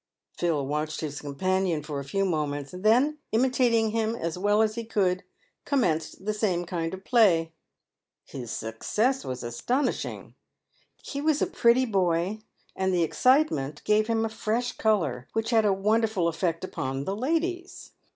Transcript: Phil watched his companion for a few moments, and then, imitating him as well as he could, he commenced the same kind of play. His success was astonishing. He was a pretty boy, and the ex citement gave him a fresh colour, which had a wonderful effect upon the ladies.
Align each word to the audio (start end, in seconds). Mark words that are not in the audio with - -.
Phil 0.35 0.65
watched 0.65 1.01
his 1.01 1.21
companion 1.21 1.83
for 1.83 1.99
a 1.99 2.03
few 2.03 2.25
moments, 2.25 2.73
and 2.73 2.83
then, 2.83 3.19
imitating 3.31 3.91
him 3.91 4.15
as 4.15 4.35
well 4.35 4.63
as 4.63 4.73
he 4.73 4.83
could, 4.83 5.19
he 5.19 5.25
commenced 5.63 6.25
the 6.25 6.33
same 6.33 6.65
kind 6.65 6.95
of 6.95 7.05
play. 7.05 7.53
His 8.25 8.49
success 8.49 9.23
was 9.23 9.43
astonishing. 9.43 10.33
He 11.03 11.21
was 11.21 11.39
a 11.39 11.45
pretty 11.45 11.85
boy, 11.85 12.39
and 12.75 12.91
the 12.91 13.03
ex 13.03 13.19
citement 13.19 13.83
gave 13.83 14.07
him 14.07 14.25
a 14.25 14.29
fresh 14.29 14.71
colour, 14.71 15.27
which 15.33 15.51
had 15.51 15.65
a 15.65 15.71
wonderful 15.71 16.27
effect 16.27 16.63
upon 16.63 17.03
the 17.05 17.15
ladies. 17.15 17.91